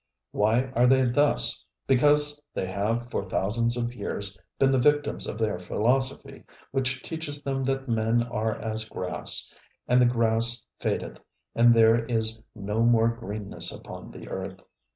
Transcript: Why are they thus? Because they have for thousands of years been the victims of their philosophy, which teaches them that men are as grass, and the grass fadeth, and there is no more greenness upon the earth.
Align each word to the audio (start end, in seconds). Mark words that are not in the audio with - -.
Why 0.31 0.71
are 0.73 0.87
they 0.87 1.05
thus? 1.05 1.63
Because 1.85 2.41
they 2.55 2.65
have 2.65 3.11
for 3.11 3.21
thousands 3.21 3.77
of 3.77 3.93
years 3.93 4.35
been 4.57 4.71
the 4.71 4.79
victims 4.79 5.27
of 5.27 5.37
their 5.37 5.59
philosophy, 5.59 6.43
which 6.71 7.03
teaches 7.03 7.43
them 7.43 7.63
that 7.65 7.87
men 7.87 8.23
are 8.23 8.55
as 8.55 8.83
grass, 8.89 9.53
and 9.87 10.01
the 10.01 10.07
grass 10.07 10.65
fadeth, 10.79 11.19
and 11.53 11.71
there 11.75 12.03
is 12.05 12.41
no 12.55 12.81
more 12.81 13.09
greenness 13.09 13.71
upon 13.71 14.09
the 14.09 14.27
earth. 14.27 14.61